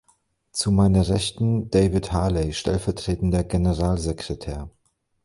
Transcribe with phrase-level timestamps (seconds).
[0.51, 4.67] Zu meiner Rechten David Harley, stellvertretender Generalsekretär.